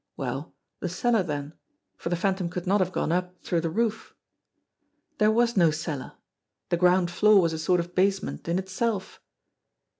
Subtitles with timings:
[0.17, 1.53] Well, the cellar then,
[1.95, 4.15] for the Phantom could not have gone up through the roof!
[5.19, 6.13] There was no cellar!
[6.69, 9.21] The ground floor was a sort of basement in itself!